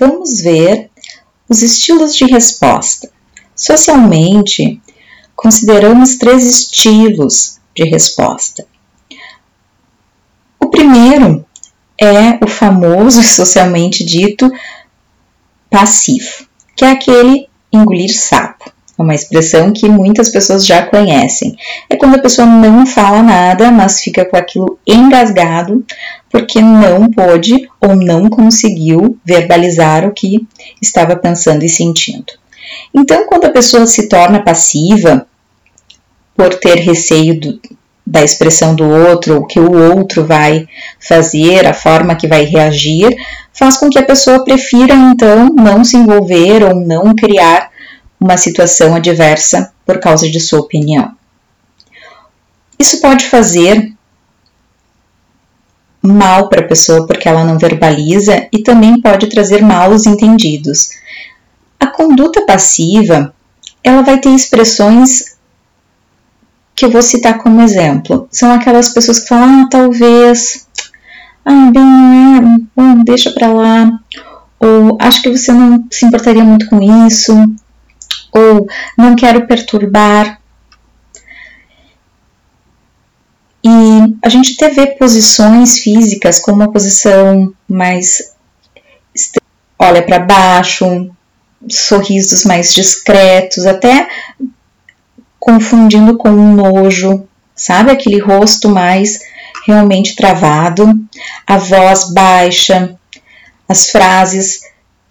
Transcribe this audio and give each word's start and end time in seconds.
vamos 0.00 0.40
ver 0.40 0.90
os 1.48 1.62
estilos 1.62 2.16
de 2.16 2.24
resposta. 2.24 3.10
Socialmente, 3.54 4.80
consideramos 5.36 6.16
três 6.16 6.48
estilos 6.48 7.60
de 7.76 7.84
resposta. 7.84 8.66
O 10.58 10.68
primeiro 10.68 11.44
é 12.00 12.42
o 12.42 12.48
famoso 12.48 13.22
socialmente 13.22 14.02
dito 14.02 14.50
passivo, 15.68 16.46
que 16.74 16.84
é 16.84 16.92
aquele 16.92 17.48
engolir 17.70 18.18
sapo. 18.18 18.69
Uma 19.00 19.14
expressão 19.14 19.72
que 19.72 19.88
muitas 19.88 20.28
pessoas 20.28 20.66
já 20.66 20.84
conhecem. 20.84 21.56
É 21.88 21.96
quando 21.96 22.16
a 22.16 22.20
pessoa 22.20 22.46
não 22.46 22.84
fala 22.84 23.22
nada, 23.22 23.70
mas 23.70 24.02
fica 24.02 24.26
com 24.26 24.36
aquilo 24.36 24.78
engasgado 24.86 25.82
porque 26.30 26.60
não 26.60 27.10
pôde 27.10 27.66
ou 27.80 27.96
não 27.96 28.28
conseguiu 28.28 29.18
verbalizar 29.24 30.06
o 30.06 30.12
que 30.12 30.46
estava 30.82 31.16
pensando 31.16 31.64
e 31.64 31.68
sentindo. 31.68 32.30
Então, 32.94 33.26
quando 33.26 33.46
a 33.46 33.50
pessoa 33.50 33.86
se 33.86 34.06
torna 34.06 34.44
passiva 34.44 35.26
por 36.36 36.54
ter 36.56 36.76
receio 36.76 37.40
do, 37.40 37.58
da 38.06 38.22
expressão 38.22 38.74
do 38.74 38.86
outro, 38.86 39.38
o 39.38 39.46
que 39.46 39.58
o 39.58 39.94
outro 39.94 40.26
vai 40.26 40.68
fazer, 41.00 41.66
a 41.66 41.72
forma 41.72 42.14
que 42.14 42.28
vai 42.28 42.44
reagir, 42.44 43.16
faz 43.50 43.78
com 43.78 43.88
que 43.88 43.98
a 43.98 44.04
pessoa 44.04 44.44
prefira 44.44 44.92
então 44.92 45.48
não 45.48 45.82
se 45.82 45.96
envolver 45.96 46.62
ou 46.62 46.74
não 46.74 47.14
criar 47.14 47.69
uma 48.20 48.36
situação 48.36 48.94
adversa 48.94 49.72
por 49.86 49.98
causa 49.98 50.28
de 50.28 50.38
sua 50.38 50.60
opinião. 50.60 51.16
Isso 52.78 53.00
pode 53.00 53.26
fazer 53.26 53.92
mal 56.02 56.48
para 56.48 56.60
a 56.60 56.68
pessoa 56.68 57.06
porque 57.06 57.28
ela 57.28 57.44
não 57.44 57.58
verbaliza 57.58 58.48
e 58.52 58.62
também 58.62 59.00
pode 59.00 59.28
trazer 59.28 59.62
maus 59.62 60.06
entendidos. 60.06 60.90
A 61.78 61.86
conduta 61.86 62.44
passiva, 62.46 63.34
ela 63.82 64.02
vai 64.02 64.18
ter 64.18 64.30
expressões 64.30 65.36
que 66.74 66.84
eu 66.84 66.90
vou 66.90 67.02
citar 67.02 67.38
como 67.38 67.60
exemplo. 67.60 68.26
São 68.30 68.52
aquelas 68.52 68.88
pessoas 68.88 69.20
que 69.20 69.28
falam, 69.28 69.64
ah, 69.64 69.68
talvez, 69.70 70.66
ah, 71.44 71.70
bem, 71.70 71.82
é, 71.82 72.40
bom, 72.74 73.04
deixa 73.04 73.30
para 73.32 73.48
lá, 73.48 74.00
ou 74.58 74.96
acho 75.00 75.22
que 75.22 75.30
você 75.30 75.52
não 75.52 75.86
se 75.90 76.06
importaria 76.06 76.44
muito 76.44 76.68
com 76.68 77.06
isso, 77.06 77.34
ou 78.32 78.66
não 78.96 79.14
quero 79.16 79.46
perturbar. 79.46 80.40
E 83.62 83.68
a 84.22 84.28
gente 84.28 84.56
vê 84.70 84.86
posições 84.88 85.78
físicas 85.78 86.38
como 86.38 86.62
uma 86.62 86.72
posição 86.72 87.52
mais 87.68 88.34
olha 89.78 90.02
para 90.02 90.18
baixo, 90.18 91.10
sorrisos 91.68 92.44
mais 92.44 92.74
discretos, 92.74 93.66
até 93.66 94.08
confundindo 95.38 96.18
com 96.18 96.28
um 96.28 96.54
nojo, 96.54 97.26
sabe? 97.56 97.90
Aquele 97.90 98.18
rosto 98.18 98.68
mais 98.68 99.20
realmente 99.66 100.14
travado, 100.14 100.86
a 101.46 101.56
voz 101.56 102.12
baixa, 102.12 102.94
as 103.68 103.90
frases 103.90 104.60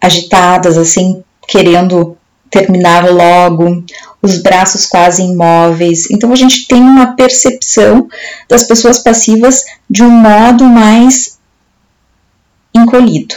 agitadas, 0.00 0.78
assim, 0.78 1.22
querendo 1.48 2.16
terminar 2.50 3.08
logo, 3.08 3.84
os 4.20 4.42
braços 4.42 4.86
quase 4.86 5.22
imóveis. 5.22 6.10
Então 6.10 6.32
a 6.32 6.36
gente 6.36 6.66
tem 6.66 6.82
uma 6.82 7.14
percepção 7.14 8.08
das 8.48 8.64
pessoas 8.64 8.98
passivas 8.98 9.64
de 9.88 10.02
um 10.02 10.10
modo 10.10 10.64
mais 10.64 11.38
encolhido. 12.74 13.34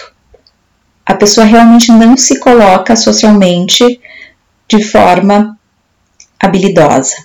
A 1.06 1.14
pessoa 1.16 1.46
realmente 1.46 1.92
não 1.92 2.16
se 2.18 2.40
coloca 2.40 2.96
socialmente 2.96 4.00
de 4.70 4.84
forma 4.84 5.58
habilidosa. 6.40 7.16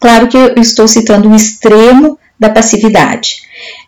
Claro 0.00 0.28
que 0.28 0.36
eu 0.36 0.54
estou 0.56 0.88
citando 0.88 1.28
o 1.28 1.36
extremo 1.36 2.18
da 2.38 2.48
passividade. 2.48 3.42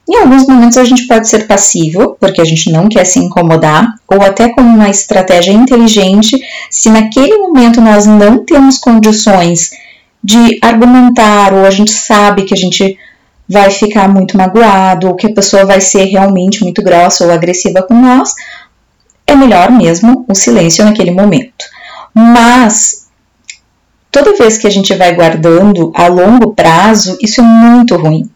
Em 0.09 0.17
alguns 0.17 0.47
momentos 0.47 0.77
a 0.77 0.85
gente 0.85 1.07
pode 1.07 1.29
ser 1.29 1.47
passivo, 1.47 2.17
porque 2.19 2.41
a 2.41 2.45
gente 2.45 2.71
não 2.71 2.89
quer 2.89 3.05
se 3.05 3.21
incomodar, 3.21 3.95
ou 4.09 4.21
até 4.21 4.49
como 4.49 4.69
uma 4.69 4.91
estratégia 4.91 5.53
inteligente, 5.53 6.41
se 6.69 6.91
naquele 6.91 7.39
momento 7.39 7.81
nós 7.81 8.05
não 8.05 8.45
temos 8.45 8.79
condições 8.79 9.71
de 10.23 10.59
argumentar, 10.61 11.55
ou 11.55 11.65
a 11.65 11.71
gente 11.71 11.93
sabe 11.93 12.45
que 12.45 12.55
a 12.55 12.57
gente 12.57 12.99
vai 13.49 13.71
ficar 13.71 14.09
muito 14.09 14.37
magoado, 14.37 15.09
ou 15.09 15.15
que 15.15 15.29
a 15.29 15.35
pessoa 15.35 15.65
vai 15.65 15.81
ser 15.81 16.05
realmente 16.07 16.62
muito 16.62 16.83
grossa 16.83 17.25
ou 17.25 17.31
agressiva 17.31 17.83
com 17.83 17.95
nós, 17.95 18.35
é 19.27 19.37
melhor 19.37 19.71
mesmo 19.71 20.25
o 20.29 20.35
silêncio 20.35 20.85
naquele 20.85 21.12
momento. 21.12 21.65
Mas 22.12 23.07
toda 24.11 24.37
vez 24.37 24.59
que 24.59 24.67
a 24.67 24.71
gente 24.71 24.93
vai 24.95 25.15
guardando 25.15 25.93
a 25.95 26.09
longo 26.09 26.55
prazo, 26.55 27.17
isso 27.23 27.41
é 27.41 27.45
muito 27.45 27.97
ruim 27.97 28.29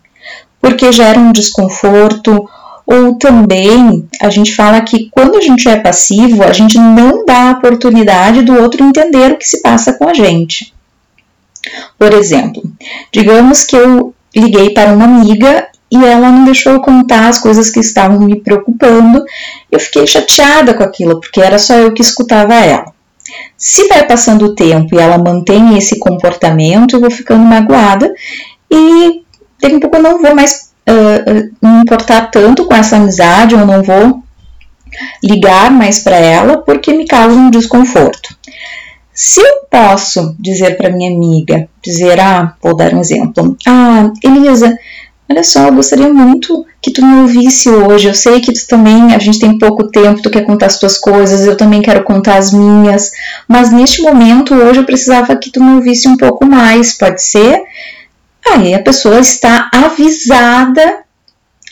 porque 0.60 0.92
gera 0.92 1.18
um 1.18 1.32
desconforto, 1.32 2.48
ou 2.86 3.18
também 3.18 4.08
a 4.20 4.30
gente 4.30 4.54
fala 4.54 4.80
que 4.80 5.10
quando 5.10 5.36
a 5.36 5.40
gente 5.40 5.68
é 5.68 5.76
passivo, 5.76 6.44
a 6.44 6.52
gente 6.52 6.78
não 6.78 7.24
dá 7.24 7.50
a 7.50 7.52
oportunidade 7.52 8.42
do 8.42 8.54
outro 8.54 8.84
entender 8.84 9.32
o 9.32 9.36
que 9.36 9.46
se 9.46 9.60
passa 9.60 9.94
com 9.94 10.08
a 10.08 10.14
gente. 10.14 10.72
Por 11.98 12.12
exemplo, 12.14 12.62
digamos 13.12 13.64
que 13.64 13.74
eu 13.74 14.14
liguei 14.34 14.70
para 14.70 14.92
uma 14.92 15.04
amiga 15.04 15.66
e 15.90 16.04
ela 16.04 16.30
não 16.30 16.44
deixou 16.44 16.72
eu 16.72 16.80
contar 16.80 17.28
as 17.28 17.38
coisas 17.38 17.70
que 17.70 17.80
estavam 17.80 18.20
me 18.20 18.40
preocupando. 18.40 19.24
Eu 19.70 19.80
fiquei 19.80 20.06
chateada 20.06 20.74
com 20.74 20.82
aquilo, 20.82 21.20
porque 21.20 21.40
era 21.40 21.58
só 21.58 21.74
eu 21.74 21.92
que 21.92 22.02
escutava 22.02 22.54
ela. 22.54 22.92
Se 23.56 23.88
vai 23.88 24.06
passando 24.06 24.46
o 24.46 24.54
tempo 24.54 24.94
e 24.94 24.98
ela 24.98 25.18
mantém 25.18 25.76
esse 25.76 25.98
comportamento, 25.98 26.94
eu 26.94 27.00
vou 27.00 27.10
ficando 27.10 27.44
magoada 27.44 28.12
e 28.70 29.24
daqui 29.60 29.76
a 29.76 29.80
pouco 29.80 29.96
eu 29.96 30.02
não 30.02 30.22
vou 30.22 30.34
mais 30.34 30.70
uh, 30.88 31.66
me 31.66 31.80
importar 31.80 32.30
tanto 32.30 32.64
com 32.64 32.74
essa 32.74 32.96
amizade, 32.96 33.54
ou 33.54 33.66
não 33.66 33.82
vou 33.82 34.22
ligar 35.22 35.70
mais 35.70 35.98
para 35.98 36.16
ela 36.16 36.58
porque 36.58 36.92
me 36.92 37.06
causa 37.06 37.36
um 37.36 37.50
desconforto. 37.50 38.36
Se 39.12 39.40
eu 39.40 39.66
posso 39.70 40.36
dizer 40.38 40.76
para 40.76 40.90
minha 40.90 41.10
amiga, 41.10 41.68
dizer, 41.82 42.20
ah, 42.20 42.54
vou 42.62 42.76
dar 42.76 42.92
um 42.92 43.00
exemplo, 43.00 43.56
ah, 43.66 44.12
Elisa, 44.22 44.78
olha 45.30 45.42
só, 45.42 45.68
eu 45.68 45.72
gostaria 45.72 46.12
muito 46.12 46.66
que 46.82 46.92
tu 46.92 47.04
me 47.04 47.22
ouvisse 47.22 47.70
hoje. 47.70 48.08
Eu 48.08 48.14
sei 48.14 48.40
que 48.40 48.52
tu 48.52 48.66
também, 48.68 49.14
a 49.14 49.18
gente 49.18 49.38
tem 49.38 49.58
pouco 49.58 49.90
tempo, 49.90 50.20
tu 50.20 50.30
quer 50.30 50.44
contar 50.44 50.66
as 50.66 50.78
tuas 50.78 50.98
coisas, 50.98 51.46
eu 51.46 51.56
também 51.56 51.80
quero 51.80 52.04
contar 52.04 52.36
as 52.36 52.52
minhas, 52.52 53.10
mas 53.48 53.72
neste 53.72 54.02
momento, 54.02 54.54
hoje, 54.54 54.80
eu 54.80 54.84
precisava 54.84 55.34
que 55.34 55.50
tu 55.50 55.64
me 55.64 55.76
ouvisse 55.76 56.06
um 56.06 56.16
pouco 56.18 56.44
mais, 56.44 56.92
pode 56.92 57.22
ser? 57.22 57.62
Aí 58.52 58.74
a 58.74 58.82
pessoa 58.82 59.18
está 59.18 59.70
avisada 59.72 61.00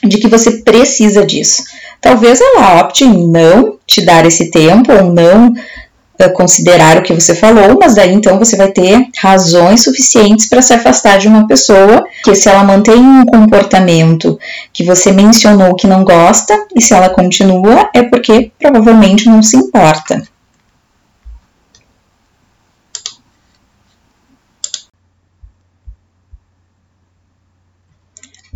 de 0.03 0.19
que 0.19 0.29
você 0.29 0.63
precisa 0.63 1.25
disso. 1.25 1.63
Talvez 2.01 2.41
ela 2.41 2.81
opte 2.81 3.05
em 3.05 3.27
não 3.27 3.79
te 3.87 4.05
dar 4.05 4.27
esse 4.27 4.51
tempo 4.51 4.93
ou 4.93 5.05
não 5.05 5.49
uh, 5.49 6.33
considerar 6.35 6.99
o 6.99 7.03
que 7.03 7.15
você 7.15 7.35
falou, 7.35 7.79
mas 7.81 7.95
daí 7.95 8.13
então 8.13 8.39
você 8.39 8.57
vai 8.57 8.71
ter 8.71 9.07
razões 9.17 9.83
suficientes 9.83 10.47
para 10.47 10.61
se 10.61 10.75
afastar 10.75 11.19
de 11.19 11.29
uma 11.29 11.47
pessoa 11.47 12.05
que 12.23 12.35
se 12.35 12.49
ela 12.49 12.63
mantém 12.63 12.99
um 12.99 13.25
comportamento 13.25 14.39
que 14.73 14.85
você 14.85 15.13
mencionou 15.13 15.75
que 15.75 15.87
não 15.87 16.05
gosta 16.05 16.55
e 16.77 16.83
se 16.83 16.93
ela 16.93 17.09
continua 17.09 17.89
é 17.95 18.03
porque 18.03 18.53
provavelmente 18.59 19.27
não 19.27 19.43
se 19.43 19.57
importa. 19.57 20.23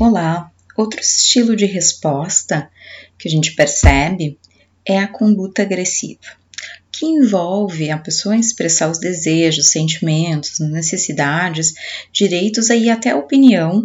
Olá! 0.00 0.52
Outro 0.76 1.00
estilo 1.00 1.56
de 1.56 1.66
resposta 1.66 2.70
que 3.18 3.26
a 3.26 3.30
gente 3.30 3.56
percebe 3.56 4.38
é 4.86 4.96
a 4.96 5.08
conduta 5.08 5.62
agressiva, 5.62 6.20
que 6.92 7.04
envolve 7.04 7.90
a 7.90 7.98
pessoa 7.98 8.36
expressar 8.36 8.88
os 8.88 8.98
desejos, 8.98 9.70
sentimentos, 9.70 10.60
necessidades, 10.60 11.74
direitos 12.12 12.70
e 12.70 12.88
até 12.88 13.12
opinião 13.12 13.84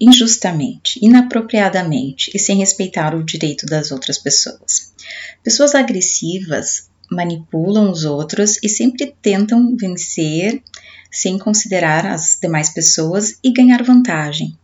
injustamente, 0.00 0.98
inapropriadamente 1.02 2.30
e 2.34 2.38
sem 2.38 2.56
respeitar 2.56 3.14
o 3.14 3.22
direito 3.22 3.66
das 3.66 3.92
outras 3.92 4.16
pessoas. 4.16 4.94
Pessoas 5.44 5.74
agressivas 5.74 6.88
manipulam 7.10 7.90
os 7.90 8.06
outros 8.06 8.58
e 8.62 8.70
sempre 8.70 9.14
tentam 9.20 9.76
vencer 9.76 10.62
sem 11.12 11.36
considerar 11.36 12.06
as 12.06 12.38
demais 12.40 12.70
pessoas 12.70 13.38
e 13.44 13.52
ganhar 13.52 13.82
vantagem, 13.82 14.56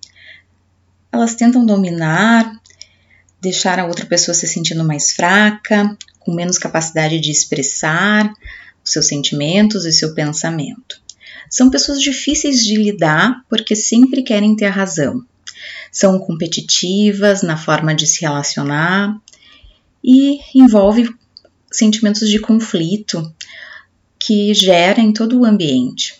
elas 1.16 1.34
tentam 1.34 1.64
dominar, 1.64 2.60
deixar 3.40 3.78
a 3.78 3.86
outra 3.86 4.06
pessoa 4.06 4.34
se 4.34 4.46
sentindo 4.46 4.84
mais 4.84 5.12
fraca, 5.12 5.96
com 6.20 6.32
menos 6.32 6.58
capacidade 6.58 7.20
de 7.20 7.30
expressar 7.30 8.32
os 8.84 8.92
seus 8.92 9.06
sentimentos 9.06 9.84
e 9.84 9.92
seu 9.92 10.14
pensamento. 10.14 11.00
São 11.50 11.70
pessoas 11.70 12.00
difíceis 12.00 12.64
de 12.64 12.76
lidar 12.76 13.44
porque 13.48 13.74
sempre 13.74 14.22
querem 14.22 14.56
ter 14.56 14.66
a 14.66 14.70
razão. 14.70 15.24
São 15.90 16.18
competitivas 16.18 17.42
na 17.42 17.56
forma 17.56 17.94
de 17.94 18.06
se 18.06 18.20
relacionar 18.20 19.16
e 20.02 20.40
envolve 20.54 21.08
sentimentos 21.70 22.28
de 22.28 22.38
conflito 22.38 23.32
que 24.18 24.52
gera 24.54 25.00
em 25.00 25.12
todo 25.12 25.40
o 25.40 25.44
ambiente. 25.44 26.14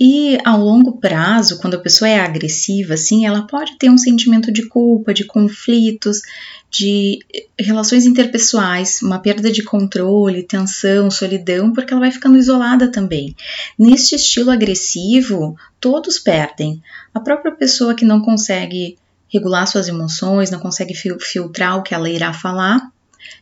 E 0.00 0.38
ao 0.44 0.60
longo 0.60 0.98
prazo, 0.98 1.58
quando 1.58 1.74
a 1.74 1.80
pessoa 1.80 2.08
é 2.08 2.20
agressiva, 2.20 2.94
assim, 2.94 3.26
ela 3.26 3.48
pode 3.48 3.76
ter 3.78 3.90
um 3.90 3.98
sentimento 3.98 4.52
de 4.52 4.68
culpa, 4.68 5.12
de 5.12 5.24
conflitos, 5.24 6.22
de 6.70 7.18
relações 7.58 8.06
interpessoais, 8.06 9.02
uma 9.02 9.18
perda 9.18 9.50
de 9.50 9.64
controle, 9.64 10.44
tensão, 10.44 11.10
solidão, 11.10 11.72
porque 11.72 11.92
ela 11.92 12.02
vai 12.02 12.12
ficando 12.12 12.38
isolada 12.38 12.92
também. 12.92 13.34
Neste 13.76 14.14
estilo 14.14 14.52
agressivo, 14.52 15.56
todos 15.80 16.16
perdem. 16.16 16.80
A 17.12 17.18
própria 17.18 17.50
pessoa 17.50 17.92
que 17.92 18.04
não 18.04 18.20
consegue 18.20 18.96
regular 19.28 19.66
suas 19.66 19.88
emoções, 19.88 20.48
não 20.48 20.60
consegue 20.60 20.94
filtrar 20.94 21.76
o 21.76 21.82
que 21.82 21.92
ela 21.92 22.08
irá 22.08 22.32
falar, 22.32 22.88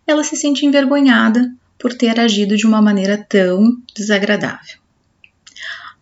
ela 0.06 0.24
se 0.24 0.36
sente 0.36 0.64
envergonhada 0.64 1.52
por 1.78 1.92
ter 1.92 2.18
agido 2.18 2.56
de 2.56 2.66
uma 2.66 2.80
maneira 2.80 3.18
tão 3.28 3.76
desagradável 3.94 4.85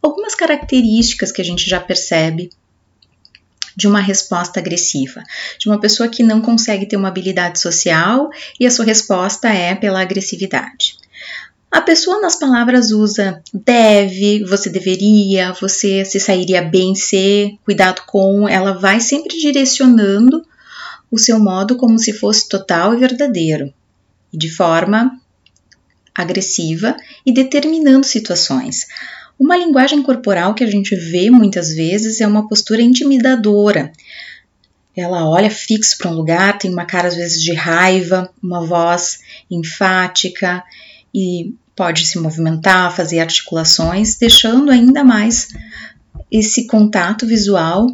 algumas 0.07 0.35
características 0.35 1.33
que 1.33 1.41
a 1.41 1.45
gente 1.45 1.69
já 1.69 1.81
percebe 1.81 2.51
de 3.77 3.89
uma 3.89 4.01
resposta 4.01 4.61
agressiva, 4.61 5.23
de 5.59 5.69
uma 5.69 5.81
pessoa 5.81 6.09
que 6.09 6.23
não 6.23 6.41
consegue 6.41 6.87
ter 6.87 6.97
uma 6.97 7.09
habilidade 7.09 7.59
social 7.59 8.31
e 8.61 8.67
a 8.67 8.71
sua 8.71 8.85
resposta 8.85 9.49
é 9.49 9.75
pela 9.75 10.01
agressividade. 10.01 10.97
A 11.71 11.81
pessoa 11.81 12.21
nas 12.21 12.37
palavras 12.37 12.93
usa 12.93 13.43
deve, 13.53 14.45
você 14.45 14.71
deveria, 14.71 15.53
você 15.61 16.05
se 16.05 16.21
sairia 16.21 16.63
bem 16.63 16.95
se, 16.95 17.59
cuidado 17.65 18.03
com, 18.07 18.49
ela 18.49 18.75
vai 18.75 19.01
sempre 19.01 19.37
direcionando 19.37 20.47
o 21.11 21.19
seu 21.19 21.41
modo 21.41 21.77
como 21.77 21.99
se 21.99 22.13
fosse 22.13 22.49
total 22.49 22.95
e 22.95 22.99
verdadeiro, 22.99 23.75
de 24.33 24.49
forma 24.49 25.21
agressiva 26.15 26.97
e 27.27 27.33
determinando 27.33 28.07
situações. 28.07 28.87
Uma 29.39 29.57
linguagem 29.57 30.03
corporal 30.03 30.55
que 30.55 30.65
a 30.65 30.71
gente 30.71 30.95
vê 30.95 31.31
muitas 31.31 31.75
vezes 31.75 32.21
é 32.21 32.27
uma 32.27 32.49
postura 32.49 32.83
intimidadora. 32.83 33.93
Ela 34.97 35.29
olha 35.29 35.51
fixo 35.51 35.99
para 35.99 36.11
um 36.11 36.15
lugar, 36.15 36.59
tem 36.59 36.71
uma 36.71 36.85
cara 36.85 37.09
às 37.09 37.17
vezes 37.17 37.43
de 37.43 37.53
raiva, 37.53 38.31
uma 38.43 38.65
voz 38.65 39.21
enfática 39.51 40.63
e 41.13 41.55
pode 41.75 42.07
se 42.07 42.19
movimentar, 42.19 42.95
fazer 42.95 43.19
articulações, 43.19 44.17
deixando 44.17 44.71
ainda 44.71 45.03
mais 45.03 45.49
esse 46.31 46.67
contato 46.67 47.27
visual 47.27 47.89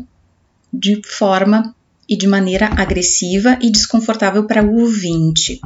de 0.73 1.01
forma 1.05 1.75
e 2.09 2.17
de 2.17 2.27
maneira 2.27 2.67
agressiva 2.67 3.59
e 3.63 3.71
desconfortável 3.71 4.45
para 4.45 4.63
o 4.63 4.81
ouvinte. 4.81 5.61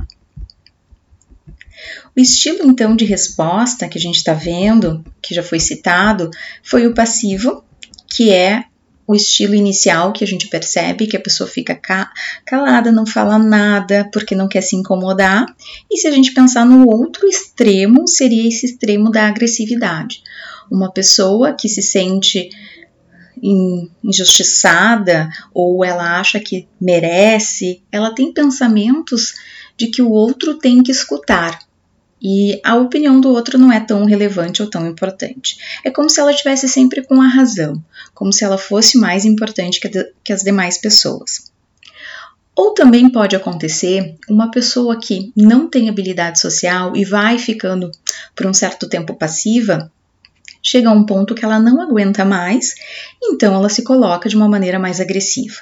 O 2.16 2.20
estilo 2.20 2.68
então 2.68 2.94
de 2.94 3.04
resposta 3.04 3.88
que 3.88 3.98
a 3.98 4.00
gente 4.00 4.16
está 4.16 4.34
vendo, 4.34 5.04
que 5.20 5.34
já 5.34 5.42
foi 5.42 5.58
citado, 5.58 6.30
foi 6.62 6.86
o 6.86 6.94
passivo, 6.94 7.64
que 8.08 8.30
é 8.30 8.64
o 9.06 9.14
estilo 9.14 9.54
inicial 9.54 10.12
que 10.12 10.24
a 10.24 10.26
gente 10.26 10.48
percebe 10.48 11.06
que 11.06 11.16
a 11.16 11.20
pessoa 11.20 11.48
fica 11.48 11.78
calada, 12.44 12.90
não 12.90 13.04
fala 13.04 13.38
nada 13.38 14.08
porque 14.12 14.34
não 14.34 14.48
quer 14.48 14.62
se 14.62 14.76
incomodar. 14.76 15.46
E 15.90 15.98
se 15.98 16.08
a 16.08 16.10
gente 16.10 16.32
pensar 16.32 16.64
no 16.64 16.88
outro 16.88 17.28
extremo, 17.28 18.08
seria 18.08 18.48
esse 18.48 18.64
extremo 18.64 19.10
da 19.10 19.28
agressividade. 19.28 20.22
Uma 20.70 20.90
pessoa 20.90 21.52
que 21.52 21.68
se 21.68 21.82
sente 21.82 22.48
injustiçada 24.02 25.28
ou 25.52 25.84
ela 25.84 26.18
acha 26.18 26.40
que 26.40 26.66
merece, 26.80 27.82
ela 27.92 28.14
tem 28.14 28.32
pensamentos 28.32 29.34
de 29.76 29.88
que 29.88 30.00
o 30.00 30.10
outro 30.10 30.54
tem 30.54 30.82
que 30.82 30.92
escutar 30.92 31.58
e 32.26 32.58
a 32.64 32.74
opinião 32.74 33.20
do 33.20 33.28
outro 33.28 33.58
não 33.58 33.70
é 33.70 33.78
tão 33.78 34.06
relevante 34.06 34.62
ou 34.62 34.70
tão 34.70 34.86
importante. 34.86 35.58
É 35.84 35.90
como 35.90 36.08
se 36.08 36.18
ela 36.18 36.30
estivesse 36.30 36.66
sempre 36.66 37.02
com 37.04 37.20
a 37.20 37.28
razão, 37.28 37.84
como 38.14 38.32
se 38.32 38.42
ela 38.42 38.56
fosse 38.56 38.96
mais 38.96 39.26
importante 39.26 39.78
que, 39.78 39.90
de, 39.90 40.10
que 40.24 40.32
as 40.32 40.40
demais 40.40 40.78
pessoas. 40.78 41.52
Ou 42.56 42.72
também 42.72 43.10
pode 43.10 43.36
acontecer 43.36 44.16
uma 44.26 44.50
pessoa 44.50 44.98
que 44.98 45.32
não 45.36 45.68
tem 45.68 45.90
habilidade 45.90 46.40
social 46.40 46.96
e 46.96 47.04
vai 47.04 47.36
ficando 47.36 47.90
por 48.34 48.46
um 48.46 48.54
certo 48.54 48.88
tempo 48.88 49.14
passiva, 49.14 49.92
chega 50.62 50.88
a 50.88 50.92
um 50.92 51.04
ponto 51.04 51.34
que 51.34 51.44
ela 51.44 51.60
não 51.60 51.82
aguenta 51.82 52.24
mais, 52.24 52.74
então 53.22 53.54
ela 53.54 53.68
se 53.68 53.82
coloca 53.82 54.30
de 54.30 54.36
uma 54.36 54.48
maneira 54.48 54.78
mais 54.78 54.98
agressiva. 54.98 55.56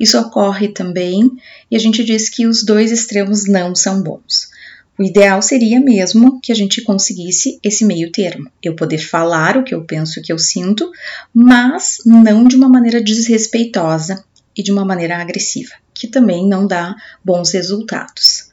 Isso 0.00 0.18
ocorre 0.18 0.68
também 0.68 1.30
e 1.70 1.76
a 1.76 1.78
gente 1.78 2.02
diz 2.02 2.30
que 2.30 2.46
os 2.46 2.64
dois 2.64 2.90
extremos 2.90 3.46
não 3.46 3.74
são 3.74 4.02
bons. 4.02 4.48
O 4.98 5.02
ideal 5.04 5.40
seria 5.40 5.78
mesmo 5.78 6.40
que 6.40 6.50
a 6.50 6.54
gente 6.54 6.82
conseguisse 6.82 7.60
esse 7.62 7.84
meio 7.84 8.10
termo. 8.10 8.50
Eu 8.60 8.74
poder 8.74 8.98
falar 8.98 9.56
o 9.56 9.62
que 9.62 9.72
eu 9.72 9.84
penso, 9.84 10.18
o 10.18 10.22
que 10.22 10.32
eu 10.32 10.38
sinto, 10.38 10.90
mas 11.32 11.98
não 12.04 12.44
de 12.44 12.56
uma 12.56 12.68
maneira 12.68 13.00
desrespeitosa 13.00 14.24
e 14.56 14.62
de 14.62 14.72
uma 14.72 14.84
maneira 14.84 15.16
agressiva, 15.18 15.74
que 15.94 16.08
também 16.08 16.48
não 16.48 16.66
dá 16.66 16.96
bons 17.24 17.52
resultados. 17.52 18.50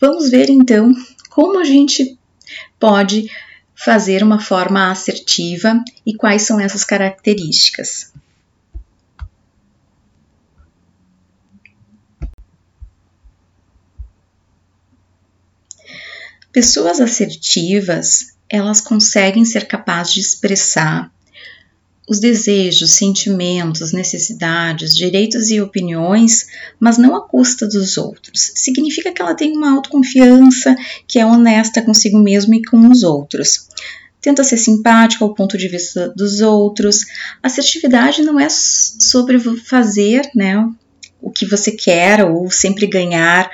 Vamos 0.00 0.30
ver 0.30 0.48
então 0.48 0.92
como 1.28 1.58
a 1.58 1.64
gente 1.64 2.16
pode 2.78 3.28
fazer 3.74 4.22
uma 4.22 4.38
forma 4.38 4.88
assertiva 4.88 5.82
e 6.06 6.14
quais 6.14 6.42
são 6.42 6.60
essas 6.60 6.84
características. 6.84 8.11
Pessoas 16.52 17.00
assertivas, 17.00 18.34
elas 18.48 18.80
conseguem 18.80 19.44
ser 19.44 19.66
capazes 19.66 20.14
de 20.14 20.20
expressar 20.20 21.10
os 22.08 22.18
desejos, 22.18 22.92
sentimentos, 22.92 23.92
necessidades, 23.92 24.94
direitos 24.94 25.50
e 25.50 25.60
opiniões, 25.60 26.46
mas 26.78 26.98
não 26.98 27.16
à 27.16 27.26
custa 27.26 27.66
dos 27.66 27.96
outros. 27.96 28.52
Significa 28.54 29.12
que 29.12 29.22
ela 29.22 29.34
tem 29.34 29.56
uma 29.56 29.72
autoconfiança, 29.72 30.74
que 31.06 31.18
é 31.18 31.24
honesta 31.24 31.80
consigo 31.80 32.18
mesma 32.18 32.56
e 32.56 32.62
com 32.62 32.88
os 32.88 33.02
outros. 33.02 33.68
Tenta 34.20 34.44
ser 34.44 34.58
simpática 34.58 35.24
ao 35.24 35.34
ponto 35.34 35.56
de 35.56 35.68
vista 35.68 36.08
dos 36.14 36.40
outros. 36.40 37.06
Assertividade 37.42 38.22
não 38.22 38.38
é 38.38 38.48
sobre 38.50 39.38
fazer, 39.64 40.28
né, 40.34 40.68
o 41.20 41.30
que 41.30 41.46
você 41.46 41.70
quer 41.70 42.24
ou 42.24 42.50
sempre 42.50 42.86
ganhar, 42.86 43.48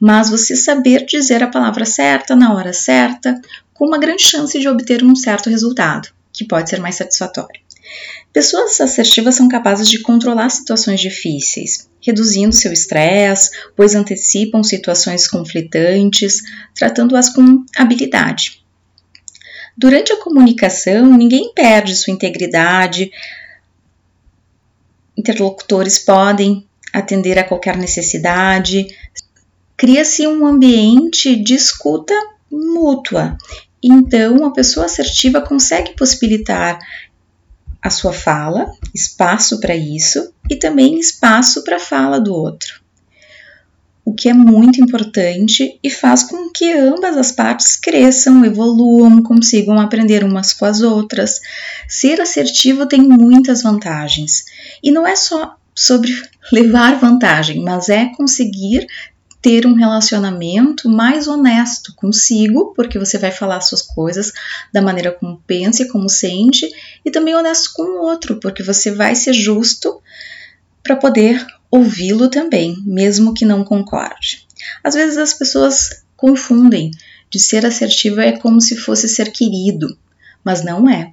mas 0.00 0.30
você 0.30 0.56
saber 0.56 1.04
dizer 1.06 1.42
a 1.42 1.48
palavra 1.48 1.84
certa 1.84 2.34
na 2.34 2.54
hora 2.54 2.72
certa, 2.72 3.40
com 3.72 3.86
uma 3.86 3.98
grande 3.98 4.22
chance 4.22 4.58
de 4.58 4.68
obter 4.68 5.02
um 5.02 5.16
certo 5.16 5.50
resultado, 5.50 6.08
que 6.32 6.44
pode 6.44 6.70
ser 6.70 6.80
mais 6.80 6.96
satisfatório. 6.96 7.60
Pessoas 8.32 8.80
assertivas 8.80 9.36
são 9.36 9.48
capazes 9.48 9.88
de 9.88 10.00
controlar 10.00 10.48
situações 10.50 11.00
difíceis, 11.00 11.88
reduzindo 12.00 12.54
seu 12.54 12.72
estresse, 12.72 13.50
pois 13.76 13.94
antecipam 13.94 14.62
situações 14.62 15.28
conflitantes, 15.28 16.42
tratando-as 16.74 17.28
com 17.28 17.64
habilidade. 17.76 18.64
Durante 19.76 20.12
a 20.12 20.20
comunicação, 20.20 21.16
ninguém 21.16 21.52
perde 21.54 21.96
sua 21.96 22.12
integridade, 22.12 23.10
interlocutores 25.16 25.98
podem 25.98 26.66
atender 26.92 27.38
a 27.38 27.44
qualquer 27.44 27.76
necessidade. 27.76 28.86
Cria-se 29.76 30.26
um 30.26 30.46
ambiente 30.46 31.34
de 31.36 31.54
escuta 31.54 32.14
mútua. 32.50 33.36
Então, 33.82 34.46
a 34.46 34.52
pessoa 34.52 34.86
assertiva 34.86 35.40
consegue 35.40 35.94
possibilitar 35.94 36.78
a 37.82 37.90
sua 37.90 38.14
fala, 38.14 38.72
espaço 38.94 39.60
para 39.60 39.76
isso 39.76 40.32
e 40.48 40.56
também 40.56 40.98
espaço 40.98 41.62
para 41.62 41.76
a 41.76 41.80
fala 41.80 42.18
do 42.18 42.34
outro. 42.34 42.82
O 44.02 44.14
que 44.14 44.28
é 44.28 44.34
muito 44.34 44.82
importante 44.82 45.78
e 45.82 45.90
faz 45.90 46.22
com 46.22 46.50
que 46.50 46.72
ambas 46.72 47.16
as 47.16 47.32
partes 47.32 47.76
cresçam, 47.76 48.44
evoluam, 48.44 49.22
consigam 49.22 49.78
aprender 49.78 50.24
umas 50.24 50.52
com 50.52 50.64
as 50.64 50.80
outras. 50.80 51.40
Ser 51.88 52.20
assertivo 52.20 52.86
tem 52.86 53.02
muitas 53.02 53.62
vantagens. 53.62 54.44
E 54.82 54.90
não 54.90 55.06
é 55.06 55.16
só 55.16 55.56
sobre 55.74 56.10
levar 56.52 56.98
vantagem, 56.98 57.62
mas 57.62 57.88
é 57.88 58.06
conseguir 58.14 58.86
ter 59.44 59.66
um 59.66 59.74
relacionamento 59.74 60.88
mais 60.88 61.28
honesto 61.28 61.92
consigo, 61.94 62.72
porque 62.74 62.98
você 62.98 63.18
vai 63.18 63.30
falar 63.30 63.60
suas 63.60 63.82
coisas 63.82 64.32
da 64.72 64.80
maneira 64.80 65.12
como 65.12 65.38
pensa 65.46 65.82
e 65.82 65.88
como 65.88 66.08
sente, 66.08 66.66
e 67.04 67.10
também 67.10 67.34
honesto 67.34 67.72
com 67.74 67.82
o 67.82 68.02
outro, 68.06 68.40
porque 68.40 68.62
você 68.62 68.90
vai 68.90 69.14
ser 69.14 69.34
justo 69.34 70.00
para 70.82 70.96
poder 70.96 71.46
ouvi-lo 71.70 72.30
também, 72.30 72.74
mesmo 72.86 73.34
que 73.34 73.44
não 73.44 73.62
concorde. 73.62 74.46
Às 74.82 74.94
vezes 74.94 75.18
as 75.18 75.34
pessoas 75.34 75.90
confundem 76.16 76.90
de 77.28 77.38
ser 77.38 77.66
assertivo 77.66 78.22
é 78.22 78.32
como 78.32 78.62
se 78.62 78.78
fosse 78.78 79.06
ser 79.10 79.30
querido, 79.30 79.94
mas 80.42 80.64
não 80.64 80.88
é. 80.88 81.12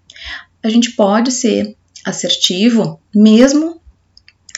A 0.63 0.69
gente 0.69 0.91
pode 0.91 1.33
ser 1.33 1.75
assertivo 2.05 2.97
mesmo 3.13 3.80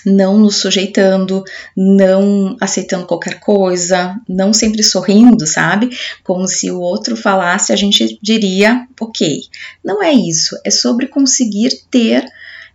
não 0.05 0.37
nos 0.37 0.57
sujeitando, 0.57 1.43
não 1.75 2.57
aceitando 2.59 3.05
qualquer 3.05 3.39
coisa, 3.39 4.19
não 4.27 4.53
sempre 4.53 4.83
sorrindo, 4.83 5.45
sabe? 5.45 5.89
Como 6.23 6.47
se 6.47 6.71
o 6.71 6.79
outro 6.79 7.15
falasse, 7.15 7.71
a 7.71 7.75
gente 7.75 8.17
diria, 8.21 8.87
ok. 8.99 9.41
Não 9.83 10.01
é 10.01 10.11
isso, 10.11 10.59
é 10.63 10.69
sobre 10.69 11.07
conseguir 11.07 11.83
ter 11.89 12.25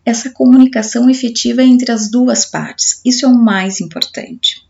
essa 0.04 0.30
comunicação 0.30 1.10
efetiva 1.10 1.62
entre 1.62 1.92
as 1.92 2.10
duas 2.10 2.46
partes. 2.46 3.00
Isso 3.04 3.26
é 3.26 3.28
o 3.28 3.34
mais 3.34 3.80
importante. 3.80 4.62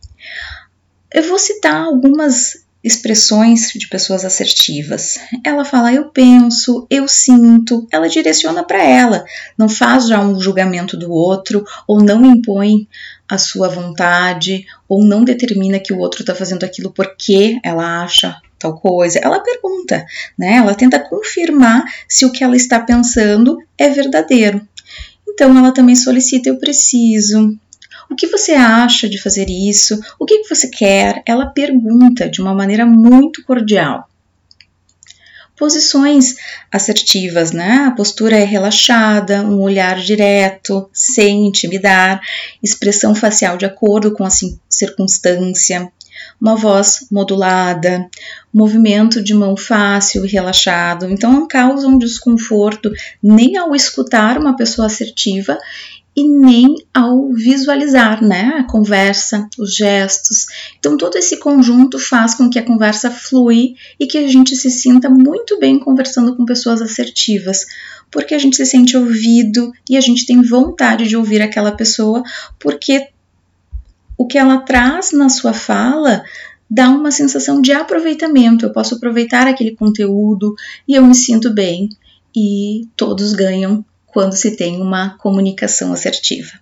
Eu 1.12 1.22
vou 1.22 1.38
citar 1.38 1.84
algumas 1.84 2.67
expressões 2.88 3.70
de 3.74 3.86
pessoas 3.86 4.24
assertivas. 4.24 5.18
Ela 5.44 5.64
fala 5.64 5.92
eu 5.92 6.06
penso, 6.06 6.86
eu 6.88 7.06
sinto, 7.06 7.86
ela 7.92 8.08
direciona 8.08 8.64
para 8.64 8.82
ela, 8.82 9.24
não 9.56 9.68
faz 9.68 10.08
já 10.08 10.20
um 10.20 10.40
julgamento 10.40 10.96
do 10.96 11.12
outro 11.12 11.64
ou 11.86 12.02
não 12.02 12.24
impõe 12.24 12.88
a 13.28 13.36
sua 13.36 13.68
vontade 13.68 14.64
ou 14.88 15.04
não 15.04 15.22
determina 15.22 15.78
que 15.78 15.92
o 15.92 15.98
outro 15.98 16.22
está 16.22 16.34
fazendo 16.34 16.64
aquilo 16.64 16.90
porque 16.90 17.60
ela 17.62 18.02
acha 18.02 18.40
tal 18.58 18.74
coisa. 18.80 19.20
Ela 19.22 19.40
pergunta, 19.40 20.04
né? 20.36 20.56
Ela 20.56 20.74
tenta 20.74 20.98
confirmar 20.98 21.84
se 22.08 22.24
o 22.24 22.32
que 22.32 22.42
ela 22.42 22.56
está 22.56 22.80
pensando 22.80 23.58
é 23.76 23.90
verdadeiro. 23.90 24.66
Então 25.28 25.56
ela 25.56 25.72
também 25.72 25.94
solicita 25.94 26.48
eu 26.48 26.58
preciso, 26.58 27.54
o 28.10 28.16
que 28.16 28.26
você 28.26 28.52
acha 28.52 29.08
de 29.08 29.20
fazer 29.20 29.48
isso? 29.48 30.00
O 30.18 30.24
que 30.24 30.42
você 30.48 30.68
quer? 30.68 31.22
Ela 31.26 31.46
pergunta 31.46 32.28
de 32.28 32.40
uma 32.40 32.54
maneira 32.54 32.86
muito 32.86 33.44
cordial. 33.44 34.08
Posições 35.56 36.36
assertivas, 36.70 37.50
né? 37.50 37.86
A 37.88 37.90
postura 37.90 38.36
é 38.36 38.44
relaxada, 38.44 39.42
um 39.42 39.60
olhar 39.60 39.98
direto, 39.98 40.88
sem 40.92 41.48
intimidar, 41.48 42.20
expressão 42.62 43.14
facial 43.14 43.56
de 43.56 43.66
acordo 43.66 44.12
com 44.12 44.24
a 44.24 44.30
circunstância, 44.68 45.90
uma 46.40 46.54
voz 46.54 47.08
modulada, 47.10 48.08
movimento 48.54 49.20
de 49.20 49.34
mão 49.34 49.56
fácil 49.56 50.24
e 50.24 50.28
relaxado. 50.28 51.10
Então 51.10 51.32
não 51.32 51.48
causam 51.48 51.98
desconforto 51.98 52.92
nem 53.20 53.56
ao 53.56 53.74
escutar 53.74 54.38
uma 54.38 54.56
pessoa 54.56 54.86
assertiva 54.86 55.58
e 56.18 56.28
nem 56.28 56.74
ao 56.92 57.32
visualizar, 57.32 58.20
né, 58.24 58.56
a 58.58 58.64
conversa, 58.64 59.48
os 59.56 59.72
gestos. 59.72 60.46
Então 60.76 60.96
todo 60.96 61.16
esse 61.16 61.36
conjunto 61.36 61.96
faz 61.96 62.34
com 62.34 62.50
que 62.50 62.58
a 62.58 62.64
conversa 62.64 63.08
flui 63.08 63.76
e 64.00 64.06
que 64.08 64.18
a 64.18 64.26
gente 64.26 64.56
se 64.56 64.68
sinta 64.68 65.08
muito 65.08 65.60
bem 65.60 65.78
conversando 65.78 66.34
com 66.34 66.44
pessoas 66.44 66.82
assertivas, 66.82 67.64
porque 68.10 68.34
a 68.34 68.38
gente 68.38 68.56
se 68.56 68.66
sente 68.66 68.96
ouvido 68.96 69.70
e 69.88 69.96
a 69.96 70.00
gente 70.00 70.26
tem 70.26 70.42
vontade 70.42 71.06
de 71.06 71.16
ouvir 71.16 71.40
aquela 71.40 71.70
pessoa, 71.70 72.24
porque 72.58 73.10
o 74.16 74.26
que 74.26 74.36
ela 74.36 74.58
traz 74.58 75.12
na 75.12 75.28
sua 75.28 75.52
fala 75.52 76.24
dá 76.68 76.90
uma 76.90 77.12
sensação 77.12 77.62
de 77.62 77.70
aproveitamento. 77.70 78.66
Eu 78.66 78.72
posso 78.72 78.96
aproveitar 78.96 79.46
aquele 79.46 79.76
conteúdo 79.76 80.52
e 80.88 80.96
eu 80.96 81.06
me 81.06 81.14
sinto 81.14 81.48
bem 81.48 81.88
e 82.34 82.88
todos 82.96 83.34
ganham 83.34 83.84
quando 84.08 84.34
se 84.34 84.56
tem 84.56 84.80
uma 84.80 85.16
comunicação 85.18 85.92
assertiva. 85.92 86.52